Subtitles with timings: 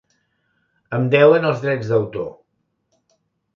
[0.99, 2.35] Em deuen els drets d'autor.